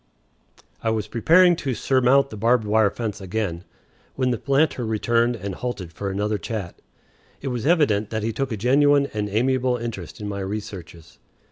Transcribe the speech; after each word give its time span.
I 0.81 0.89
was 0.89 1.05
preparing 1.07 1.55
to 1.57 1.75
surmount 1.75 2.31
the 2.31 2.35
barbed 2.35 2.65
wire 2.65 2.89
fence 2.89 3.21
again, 3.21 3.63
when 4.15 4.31
the 4.31 4.39
planter 4.39 4.83
returned 4.83 5.35
and 5.35 5.53
halted 5.53 5.93
for 5.93 6.09
another 6.09 6.39
chat. 6.39 6.81
It 7.39 7.49
was 7.49 7.67
evident 7.67 8.09
that 8.09 8.23
he 8.23 8.33
took 8.33 8.51
a 8.51 8.57
genuine 8.57 9.11
and 9.13 9.29
amiable 9.29 9.77
interest 9.77 10.19
in 10.19 10.27
my 10.27 10.39
researches. 10.39 11.19